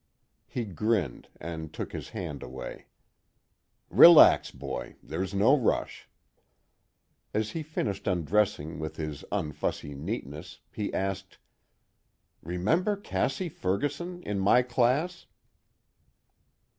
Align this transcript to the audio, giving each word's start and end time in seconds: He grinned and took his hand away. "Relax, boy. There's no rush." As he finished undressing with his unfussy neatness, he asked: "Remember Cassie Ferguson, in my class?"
He 0.47 0.65
grinned 0.65 1.27
and 1.39 1.71
took 1.71 1.93
his 1.93 2.09
hand 2.09 2.41
away. 2.41 2.87
"Relax, 3.91 4.49
boy. 4.49 4.95
There's 5.03 5.35
no 5.35 5.55
rush." 5.55 6.09
As 7.35 7.51
he 7.51 7.61
finished 7.61 8.07
undressing 8.07 8.79
with 8.79 8.95
his 8.95 9.23
unfussy 9.31 9.95
neatness, 9.95 10.57
he 10.71 10.91
asked: 10.91 11.37
"Remember 12.41 12.97
Cassie 12.97 13.47
Ferguson, 13.47 14.23
in 14.23 14.39
my 14.39 14.63
class?" 14.63 15.27